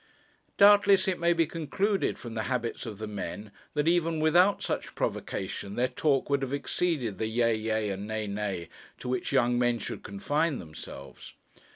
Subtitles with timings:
[0.57, 4.95] Doubtless it may be concluded from the habits of the men, that even without such
[4.95, 8.67] provocation, their talk would have exceeded the yea, yea, and nay, nay,
[8.97, 11.33] to which young men should confine themselves.